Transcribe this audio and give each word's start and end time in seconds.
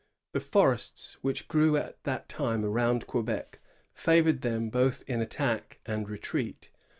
The 0.33 0.39
forests, 0.39 1.19
which 1.21 1.47
grew 1.47 1.77
at 1.77 2.03
that 2.05 2.27
time 2.27 2.65
around 2.65 3.05
Quebec, 3.05 3.59
favored 3.93 4.41
them 4.41 4.71
both 4.71 5.03
in 5.05 5.21
attack 5.21 5.79
and 5.85 6.07
in 6.07 6.11
retreat. 6.11 6.71